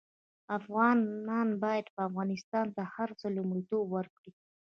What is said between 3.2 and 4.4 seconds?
لومړيتوب ورکړي